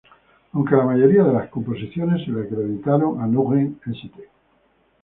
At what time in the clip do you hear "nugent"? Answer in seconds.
3.27-3.79